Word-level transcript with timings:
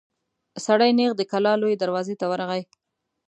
سړی 0.65 0.91
نېغ 0.97 1.11
د 1.17 1.21
کلا 1.31 1.53
لويي 1.61 1.75
دروازې 1.79 2.15
ته 2.19 2.25
ورغی. 2.31 2.61